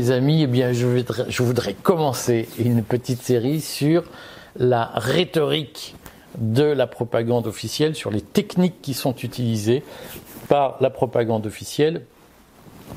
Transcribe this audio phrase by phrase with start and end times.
[0.00, 0.86] Mes amis, eh bien je,
[1.28, 4.04] je voudrais commencer une petite série sur
[4.58, 5.94] la rhétorique
[6.38, 9.82] de la propagande officielle, sur les techniques qui sont utilisées
[10.48, 12.06] par la propagande officielle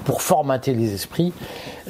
[0.05, 1.33] pour formater les esprits.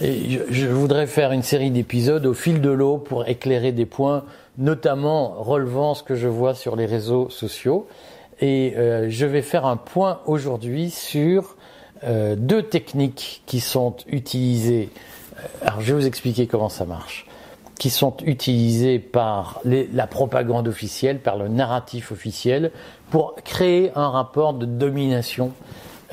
[0.01, 4.23] Et je, voudrais faire une série d'épisodes au fil de l'eau pour éclairer des points,
[4.57, 7.85] notamment relevant ce que je vois sur les réseaux sociaux.
[8.41, 11.55] Et euh, je vais faire un point aujourd'hui sur
[12.03, 14.89] euh, deux techniques qui sont utilisées.
[15.37, 17.25] Euh, alors je vais vous expliquer comment ça marche
[17.79, 22.71] qui sont utilisées par la propagande officielle, par le narratif officiel,
[23.09, 25.51] pour créer un rapport de domination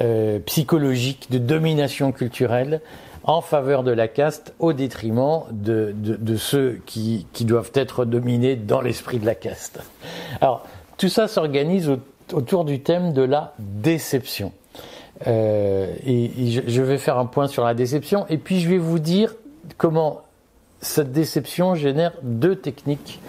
[0.00, 2.80] euh, psychologique, de domination culturelle
[3.22, 5.94] en faveur de la caste au détriment de,
[6.36, 9.80] ceux qui, doivent être dominés dans l'esprit de la caste.
[10.40, 11.90] Alors, tout ça s'organise
[12.32, 14.52] autour du thème de la déception.
[15.26, 16.30] Euh, et,
[16.66, 19.34] je vais faire un point sur la déception, et puis je vais vous dire
[19.76, 20.22] comment
[20.80, 23.20] cette déception génère deux techniques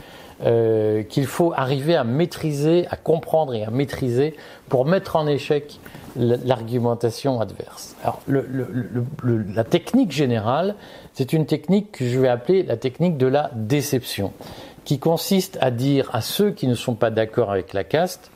[0.44, 4.36] euh, qu'il faut arriver à maîtriser, à comprendre et à maîtriser
[4.70, 5.80] pour mettre en échec
[6.16, 7.96] l'argumentation adverse.
[8.04, 10.76] Alors, la technique générale,
[11.14, 14.34] c'est une technique que je vais appeler la technique de la déception,
[14.84, 18.32] qui consiste à dire à ceux qui ne sont pas d'accord avec la caste,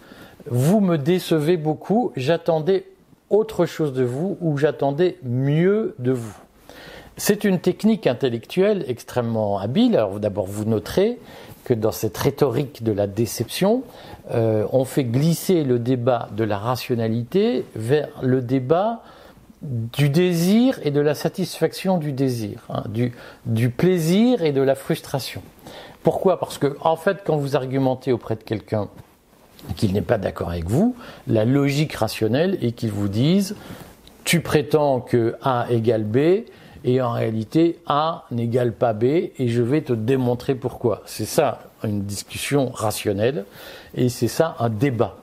[0.48, 2.86] vous me décevez beaucoup, j'attendais
[3.30, 6.36] autre chose de vous ou j'attendais mieux de vous.
[7.18, 9.96] C'est une technique intellectuelle extrêmement habile.
[9.96, 11.18] Alors d'abord, vous noterez
[11.64, 13.84] que dans cette rhétorique de la déception,
[14.32, 19.02] euh, on fait glisser le débat de la rationalité vers le débat
[19.62, 23.14] du désir et de la satisfaction du désir, hein, du,
[23.46, 25.42] du, plaisir et de la frustration.
[26.04, 26.38] Pourquoi?
[26.38, 28.90] Parce que, en fait, quand vous argumentez auprès de quelqu'un
[29.76, 30.96] qu'il n'est pas d'accord avec vous,
[31.28, 33.56] la logique rationnelle est qu'il vous dise
[34.24, 36.46] tu prétends que A égale B,
[36.86, 41.02] et en réalité A n'égale pas B et je vais te démontrer pourquoi.
[41.06, 43.46] C'est ça une discussion rationnelle
[43.96, 45.18] et c'est ça un débat.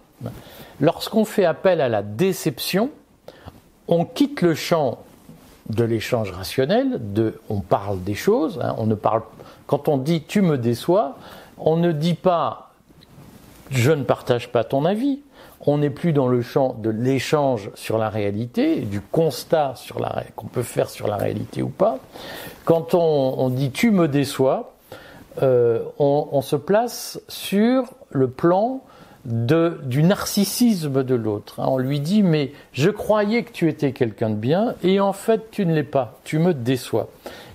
[0.81, 2.91] Lorsqu'on fait appel à la déception,
[3.87, 4.99] on quitte le champ
[5.71, 9.23] de l'échange rationnel, de on parle des choses, hein, on ne parle
[9.67, 11.17] quand on dit tu me déçois,
[11.59, 12.72] on ne dit pas
[13.71, 15.21] je ne partage pas ton avis,
[15.67, 20.01] on n'est plus dans le champ de l'échange sur la réalité, du constat sur
[20.35, 21.99] qu'on peut faire sur la réalité ou pas.
[22.65, 24.75] Quand on, dit tu me déçois,
[25.43, 28.83] euh, on, se place sur le plan
[29.25, 31.57] du narcissisme de l'autre.
[31.59, 35.51] On lui dit mais je croyais que tu étais quelqu'un de bien et en fait
[35.53, 37.09] tu ne l'es pas, tu me déçois.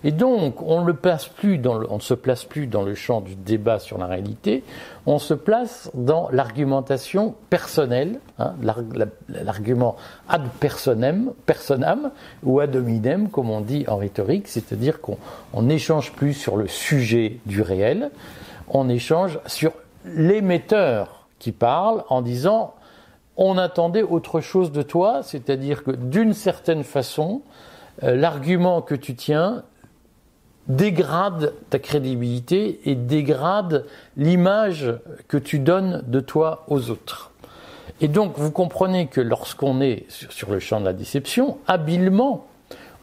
[0.07, 4.63] Et donc on ne se place plus dans le champ du débat sur la réalité,
[5.05, 8.53] on se place dans l'argumentation personnelle, hein,
[9.27, 9.97] l'argument
[10.29, 12.11] ad personam, personam
[12.43, 15.17] ou ad hominem comme on dit en rhétorique, c'est-à-dire qu'on
[15.61, 18.09] n'échange plus sur le sujet du réel,
[18.69, 19.73] on échange sur
[20.05, 22.75] l'émetteur qui parle en disant
[23.35, 27.41] on attendait autre chose de toi, c'est-à-dire que d'une certaine façon,
[28.03, 29.63] euh, l'argument que tu tiens
[30.67, 33.85] dégrade ta crédibilité et dégrade
[34.17, 34.93] l'image
[35.27, 37.31] que tu donnes de toi aux autres.
[38.01, 42.45] Et donc vous comprenez que lorsqu'on est sur le champ de la déception, habilement,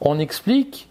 [0.01, 0.89] on explique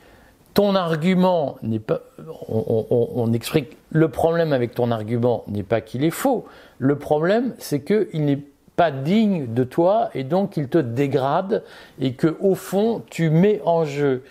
[0.54, 2.02] ton argument n'est pas.
[2.48, 6.46] On, explique le problème avec ton argument n'est pas qu'il est faux.
[6.78, 8.40] Le problème, c'est qu'il n'est
[8.76, 11.64] pas digne de toi et donc il te dégrade
[12.00, 14.24] et que au fond tu mets en jeu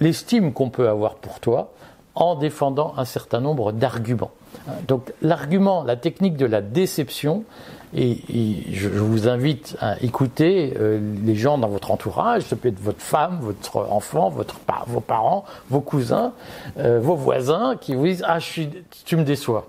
[0.00, 1.72] l'estime qu'on peut avoir pour toi
[2.14, 4.32] en défendant un certain nombre d'arguments.
[4.86, 7.44] Donc l'argument, la technique de la déception,
[7.94, 8.18] et,
[8.72, 13.02] je, vous invite à écouter euh, les gens dans votre entourage, ça peut être votre
[13.02, 16.32] femme, votre enfant, votre, vos parents, vos cousins,
[16.78, 18.38] euh, vos voisins, qui vous disent Ah,
[19.04, 19.68] tu me déçois.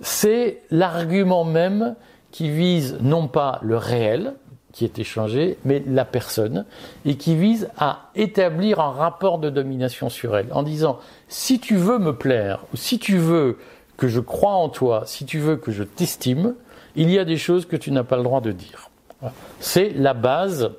[0.00, 1.94] C'est l'argument même
[2.32, 4.34] qui vise non pas le réel,
[4.72, 6.64] qui est échangé, mais la personne,
[7.04, 10.98] et qui vise à établir un rapport de domination sur elle, en disant
[11.28, 13.58] si tu veux me plaire, ou si tu veux
[13.96, 16.54] que je crois en toi, si tu veux que je t'estime,
[16.96, 18.90] il y a des choses que tu n'as pas le droit de dire.
[19.58, 20.70] C'est la base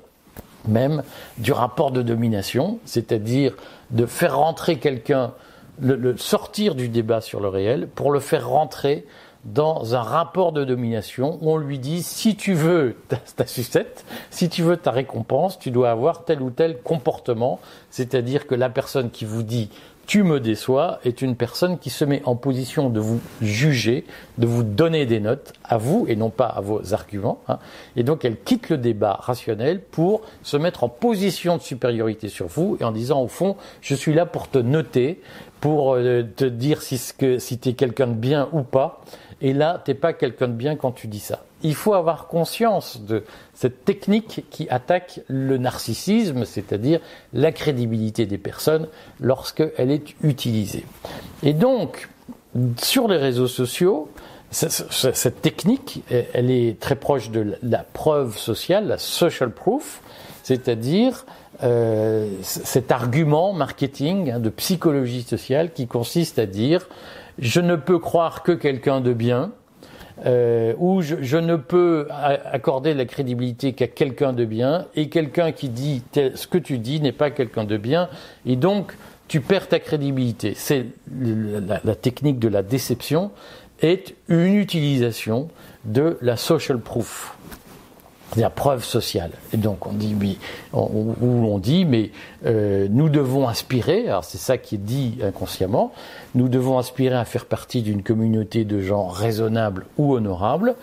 [0.66, 1.02] même
[1.38, 3.54] du rapport de domination, c'est-à-dire
[3.90, 5.32] de faire rentrer quelqu'un,
[5.80, 9.06] le, sortir du débat sur le réel pour le faire rentrer
[9.44, 14.48] dans un rapport de domination où on lui dit si tu veux ta, sucette, si
[14.48, 17.60] tu veux ta récompense, tu dois avoir tel ou tel comportement,
[17.90, 19.70] c'est-à-dire que la personne qui vous dit
[20.10, 24.04] tu me déçois est une personne qui se met en position de vous juger,
[24.38, 27.40] de vous donner des notes à vous et non pas à vos arguments.
[27.46, 27.60] Hein.
[27.94, 32.48] Et donc elle quitte le débat rationnel pour se mettre en position de supériorité sur
[32.48, 35.20] vous et en disant au fond, je suis là pour te noter,
[35.60, 39.02] pour euh, te dire si, si tu es quelqu'un de bien ou pas.
[39.42, 41.44] Et là, t'es pas quelqu'un de bien quand tu dis ça.
[41.62, 47.00] Il faut avoir conscience de cette technique qui attaque le narcissisme, c'est-à-dire
[47.32, 48.88] la crédibilité des personnes
[49.20, 50.84] lorsqu'elle est utilisée.
[51.42, 52.08] Et donc,
[52.78, 54.08] sur les réseaux sociaux,
[54.50, 60.00] cette technique, elle est très proche de la preuve sociale, la social proof,
[60.42, 61.24] c'est-à-dire
[61.62, 66.88] euh, cet argument marketing hein, de psychologie sociale qui consiste à dire
[67.40, 69.52] je ne peux croire que quelqu'un de bien,
[70.26, 75.70] euh, ou je, ne peux accorder la crédibilité qu'à quelqu'un de bien, et quelqu'un qui
[75.70, 78.08] dit ce que tu dis n'est pas quelqu'un de bien,
[78.44, 78.94] et donc
[79.28, 80.52] tu perds ta crédibilité.
[80.54, 83.30] C'est la, technique de la déception
[83.80, 85.48] est une utilisation
[85.86, 87.36] de la social proof
[88.36, 89.32] la preuve sociale.
[89.52, 90.38] Et donc on dit, oui,
[90.72, 92.10] on, on dit, mais
[92.46, 95.92] euh, nous devons aspirer, alors c'est ça qui est dit inconsciemment,
[96.34, 100.74] nous devons aspirer à faire partie d'une communauté de gens raisonnables ou honorables,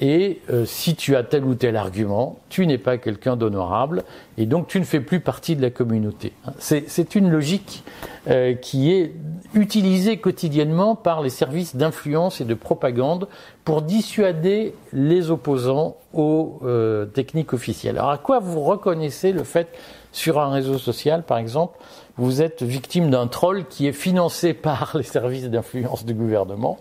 [0.00, 4.04] et euh, si tu as tel ou tel argument, tu n'es pas quelqu'un d'honorable,
[4.38, 6.32] et donc tu ne fais plus partie de la communauté.
[6.58, 7.84] C'est une logique
[8.28, 9.12] euh, qui est
[9.54, 13.28] utilisée quotidiennement par les services d'influence et de propagande
[13.64, 17.98] pour dissuader les opposants aux euh, techniques officielles.
[17.98, 19.68] Alors à quoi vous reconnaissez le fait
[20.12, 21.78] sur un réseau social, par exemple,
[22.16, 26.78] vous êtes victime d'un troll qui est financé par les services d'influence du gouvernement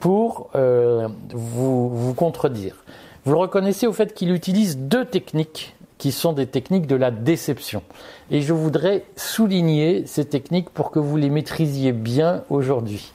[0.00, 2.84] pour euh, vous, vous contredire.
[3.24, 7.12] Vous le reconnaissez au fait qu'il utilise deux techniques qui sont des techniques de la
[7.12, 7.84] déception.
[8.32, 13.12] Et je voudrais souligner ces techniques pour que vous les maîtrisiez bien aujourd'hui.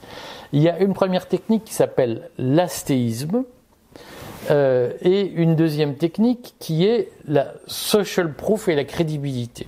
[0.53, 3.43] Il y a une première technique qui s'appelle l'astéisme
[4.49, 9.67] euh, et une deuxième technique qui est la social proof et la crédibilité.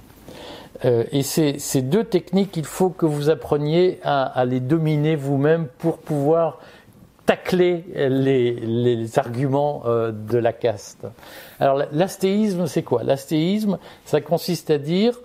[0.86, 5.68] Euh, et ces, deux techniques, il faut que vous appreniez à, à les dominer vous-même
[5.78, 6.60] pour pouvoir
[7.26, 11.06] tacler les, les arguments euh, de la caste.
[11.60, 13.04] Alors l'astéisme, c'est quoi?
[13.04, 15.20] L'astéisme, ça consiste à dire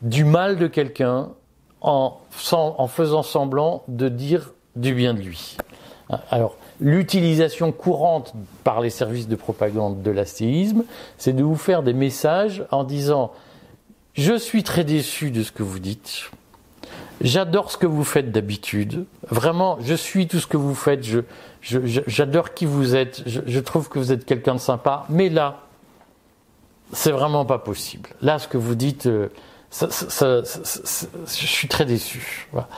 [0.00, 1.30] du mal de quelqu'un
[1.82, 2.16] en,
[2.52, 5.56] en faisant semblant de dire du bien de lui.
[6.30, 8.34] Alors, l'utilisation courante
[8.64, 10.84] par les services de propagande de l'astéisme,
[11.18, 13.32] c'est de vous faire des messages en disant
[14.14, 16.30] Je suis très déçu de ce que vous dites.
[17.20, 19.04] J'adore ce que vous faites d'habitude.
[19.28, 21.04] Vraiment, je suis tout ce que vous faites.
[21.04, 21.20] Je,
[21.60, 23.22] j'adore qui vous êtes.
[23.26, 25.04] Je, trouve que vous êtes quelqu'un de sympa.
[25.10, 25.60] Mais là,
[26.92, 28.08] c'est vraiment pas possible.
[28.22, 29.28] Là, ce que vous dites, euh,
[29.80, 30.96] je
[31.26, 32.48] suis très déçu.
[32.52, 32.68] Voilà.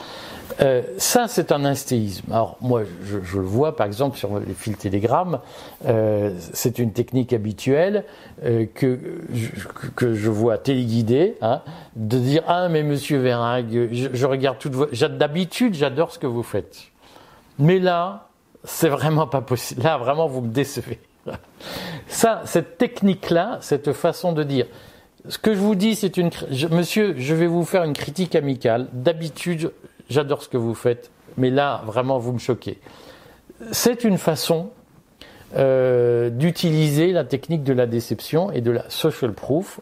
[0.61, 2.31] Euh, ça, c'est un instéisme.
[2.31, 5.39] Alors, moi, je, je, le vois, par exemple, sur les fils Telegram,
[5.85, 8.05] euh, c'est une technique habituelle
[8.43, 8.99] euh, que,
[9.33, 9.49] je,
[9.95, 11.61] que je vois téléguider, hein,
[11.95, 14.85] de dire Ah, mais monsieur Verrag, je, je regarde toutes vos.
[14.85, 16.77] D'habitude, j'adore ce que vous faites.
[17.59, 18.29] Mais là,
[18.63, 19.83] c'est vraiment pas possible.
[19.83, 20.99] Là, vraiment, vous me décevez.
[22.07, 24.67] Ça, cette technique-là, cette façon de dire,
[25.29, 26.29] ce que je vous dis, c'est une,
[26.71, 28.87] monsieur, je vais vous faire une critique amicale.
[28.91, 29.71] D'habitude,
[30.13, 32.79] j'adore ce que vous faites, mais là, vraiment, vous me choquez.
[33.71, 34.69] C'est une façon
[35.55, 39.79] euh, d'utiliser la technique de la déception et de la social proof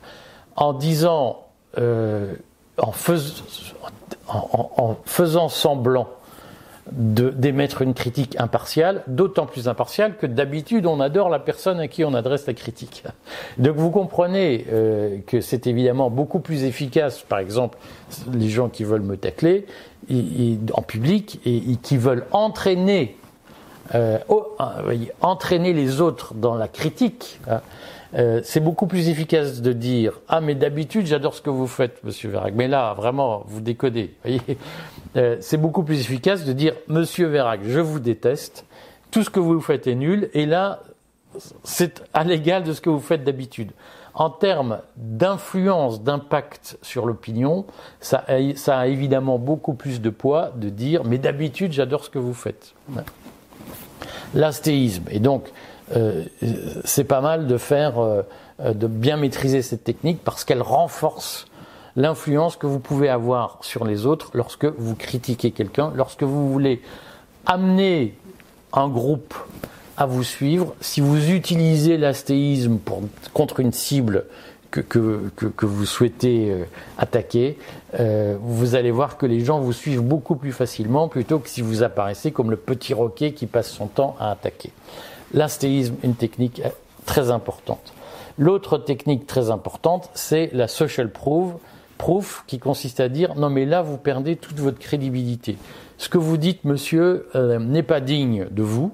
[0.55, 1.45] en disant,
[1.77, 2.33] euh,
[2.77, 2.91] en,
[4.27, 6.07] en, faisant semblant
[6.91, 12.03] d'émettre une critique impartiale, d'autant plus impartiale que d'habitude on adore la personne à qui
[12.03, 13.03] on adresse la critique.
[13.57, 17.77] Donc vous comprenez euh, que c'est évidemment beaucoup plus efficace, par exemple,
[18.33, 19.65] les gens qui veulent me tacler
[20.73, 23.15] en public et, qui veulent entraîner,
[23.93, 24.17] euh,
[25.21, 27.39] entraîner les autres dans la critique.
[27.47, 27.61] Hein.
[28.13, 32.03] Euh, c'est beaucoup plus efficace de dire ah mais d'habitude j'adore ce que vous faites
[32.03, 34.41] Monsieur Verrac mais là vraiment vous décodez voyez
[35.15, 38.65] euh, c'est beaucoup plus efficace de dire Monsieur Verrac je vous déteste
[39.11, 40.81] tout ce que vous faites est nul et là
[41.63, 43.71] c'est à l'égal de ce que vous faites d'habitude
[44.13, 47.65] en termes d'influence, d'impact sur l'opinion,
[47.99, 48.25] ça,
[48.55, 52.33] ça, a évidemment beaucoup plus de poids de dire mais d'habitude j'adore ce que vous
[52.33, 52.73] faites.
[54.33, 55.03] L'astéisme.
[55.09, 55.51] Et donc,
[55.95, 56.23] euh,
[56.83, 58.23] c'est pas mal de faire, euh,
[58.59, 61.47] de bien maîtriser cette technique parce qu'elle renforce
[61.95, 66.81] l'influence que vous pouvez avoir sur les autres lorsque vous critiquez quelqu'un, lorsque vous voulez
[67.45, 68.15] amener
[68.73, 69.33] un groupe
[69.97, 70.73] à vous suivre.
[70.81, 72.79] Si vous utilisez l'astéisme
[73.33, 74.25] contre une cible
[74.71, 76.63] que, vous souhaitez euh,
[76.97, 77.57] attaquer,
[77.99, 81.61] euh, vous allez voir que les gens vous suivent beaucoup plus facilement plutôt que si
[81.61, 84.71] vous apparaissez comme le petit roquet qui passe son temps à attaquer.
[85.33, 86.61] L'instéisme est une technique
[87.05, 87.93] très importante.
[88.37, 91.51] L'autre technique très importante, c'est la social proof,
[92.01, 95.55] proof qui consiste à dire non mais là vous perdez toute votre crédibilité.
[95.99, 98.91] Ce que vous dites, monsieur, euh, n'est pas digne de vous.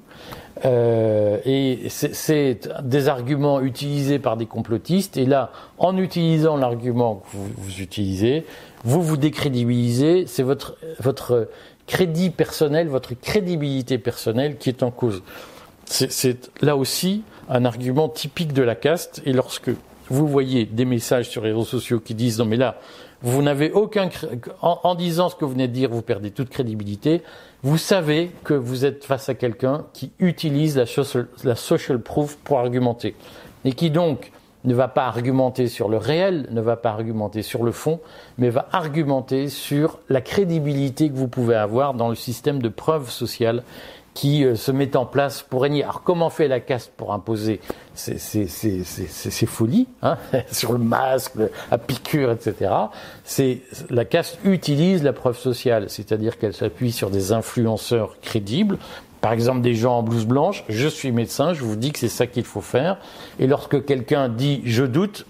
[0.65, 5.15] Euh, et c'est des arguments utilisés par des complotistes.
[5.15, 8.45] Et là, en utilisant l'argument que vous, utilisez,
[8.83, 10.25] vous vous décrédibilisez.
[10.27, 11.47] C'est votre, votre
[11.85, 15.23] crédit personnel, votre crédibilité personnelle qui est en cause.
[15.85, 19.21] C'est là aussi un argument typique de la caste.
[19.25, 19.71] Et lorsque
[20.09, 22.79] vous voyez des messages sur les réseaux sociaux qui disent non mais là,
[23.21, 24.09] vous n'avez aucun
[24.61, 27.23] en, disant ce que vous venez de dire, vous perdez toute crédibilité.
[27.63, 32.37] Vous savez que vous êtes face à quelqu'un qui utilise la social, la social proof
[32.43, 33.15] pour argumenter
[33.65, 34.31] et qui donc
[34.65, 37.99] ne va pas argumenter sur le réel, ne va pas argumenter sur le fond,
[38.37, 43.09] mais va argumenter sur la crédibilité que vous pouvez avoir dans le système de preuve
[43.09, 43.63] sociale
[44.17, 45.83] qui euh, se met en place pour régner.
[45.83, 47.59] Alors comment fait la caste pour imposer
[47.93, 50.17] ces, folies hein,
[50.51, 51.33] sur le masque,
[51.69, 52.71] la piqûre, etc.
[53.23, 58.79] C'est la caste utilise la preuve sociale, c'est-à-dire qu'elle s'appuie sur des influenceurs crédibles.
[59.21, 62.07] Par exemple, des gens en blouse blanche, je suis médecin, je vous dis que c'est
[62.07, 62.97] ça qu'il faut faire.
[63.39, 65.27] Et lorsque quelqu'un dit je doute,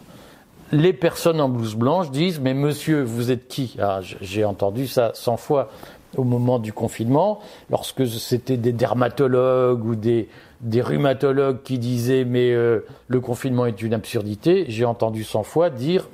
[0.71, 3.75] les personnes en blouse blanche disent mais monsieur vous êtes qui?
[3.81, 5.71] Ah, J'ai entendu ça cent fois
[6.17, 10.29] au moment du confinement, lorsque c'était des dermatologues ou des,
[10.61, 15.69] des rhumatologues qui disaient mais euh, le confinement est une absurdité, j'ai entendu cent fois
[15.69, 16.07] dire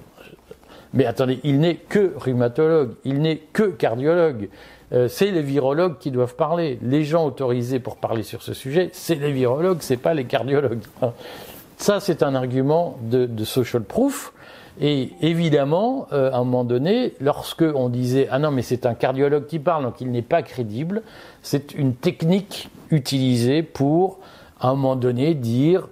[0.93, 4.49] mais attendez, il n'est que rhumatologue, il n'est que cardiologue.
[4.93, 6.77] Euh, c'est les virologues qui doivent parler.
[6.83, 10.81] Les gens autorisés pour parler sur ce sujet, c'est les virologues, c'est pas les cardiologues.
[11.77, 14.33] Ça, c'est un argument de social proof
[14.81, 18.95] et évidemment, euh, à un moment donné, lorsque on disait ah non mais c'est un
[18.95, 21.03] cardiologue qui parle donc il n'est pas crédible,
[21.41, 24.19] c'est une technique utilisée pour
[24.59, 25.87] à un moment donné dire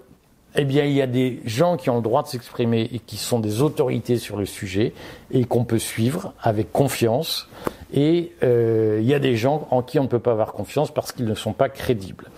[0.55, 3.17] eh bien il y a des gens qui ont le droit de s'exprimer et qui
[3.17, 4.93] sont des autorités sur le sujet
[5.29, 7.47] et qu'on peut suivre avec confiance
[7.93, 10.91] et euh, il y a des gens en qui on ne peut pas avoir confiance
[10.91, 12.29] parce qu'ils ne sont pas crédibles.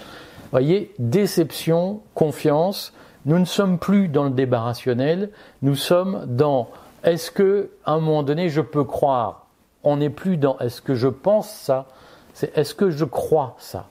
[0.52, 2.94] Voyez, déception, confiance,
[3.26, 5.30] nous ne sommes plus dans le débat rationnel,
[5.62, 6.70] nous sommes dans
[7.04, 9.48] est-ce que à un moment donné je peux croire?
[9.84, 11.86] On n'est plus dans est-ce que je pense ça,
[12.34, 13.88] c'est est-ce que je crois ça.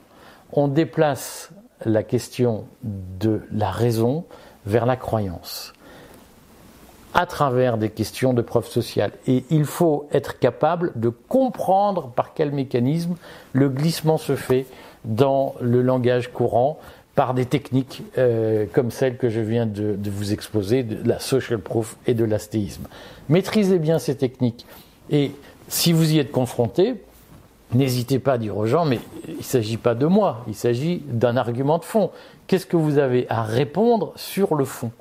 [0.51, 1.51] On déplace
[1.85, 4.25] la question de la raison
[4.65, 5.73] vers la croyance
[7.13, 9.11] à travers des questions de preuve sociale.
[9.27, 13.15] Et il faut être capable de comprendre par quel mécanisme
[13.53, 14.65] le glissement se fait
[15.05, 16.79] dans le langage courant
[17.15, 21.59] par des techniques euh, comme celles que je viens de, vous exposer, de la social
[21.59, 22.87] proof et de l'astéisme.
[23.29, 24.65] Maîtrisez bien ces techniques
[25.09, 25.31] et
[25.67, 26.95] si vous y êtes confronté,
[27.73, 31.03] n'hésitez pas à dire aux gens, mais il ne s'agit pas de moi, il s'agit
[31.07, 32.11] d'un argument de fond.
[32.47, 34.91] Qu'est-ce que vous avez à répondre sur le fond?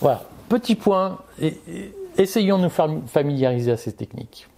[0.00, 1.18] Voilà, petit point,
[2.16, 4.48] essayons de nous familiariser à ces techniques.